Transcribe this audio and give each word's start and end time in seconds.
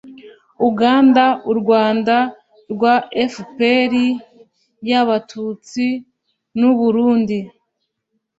uganda, 0.67 1.23
u 1.51 1.53
rwanda 1.59 2.15
rwa 2.73 2.95
fpr 3.33 3.93
y'abatutsi, 4.89 5.85
n'u 6.59 6.71
burundi 6.79 7.37